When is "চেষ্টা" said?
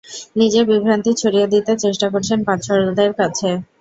1.83-2.07